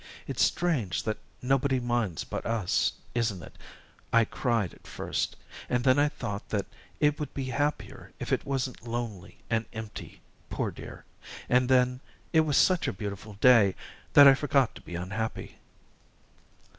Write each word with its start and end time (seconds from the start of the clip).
"It's 0.25 0.41
strange 0.43 1.03
that 1.03 1.19
nobody 1.43 1.79
minds 1.79 2.23
but 2.23 2.43
us, 2.43 2.93
isn't 3.13 3.43
it? 3.43 3.55
I 4.11 4.25
cried 4.25 4.73
at 4.73 4.87
first 4.87 5.35
and 5.69 5.83
then 5.83 5.99
I 5.99 6.09
thought 6.09 6.49
that 6.49 6.65
it 6.99 7.19
would 7.19 7.31
be 7.35 7.43
happier 7.45 8.11
if 8.19 8.33
it 8.33 8.43
wasn't 8.43 8.87
lonely 8.87 9.37
and 9.47 9.65
empty, 9.73 10.19
poor 10.49 10.71
dear 10.71 11.05
and 11.47 11.69
then, 11.69 11.99
it 12.33 12.39
was 12.41 12.57
such 12.57 12.87
a 12.87 12.93
beautiful 12.93 13.33
day, 13.33 13.75
that 14.13 14.27
I 14.27 14.33
forgot 14.33 14.73
to 14.73 14.81
be 14.81 14.95
unhappy." 14.95 15.59